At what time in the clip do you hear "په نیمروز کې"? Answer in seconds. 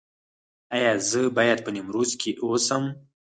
1.65-2.31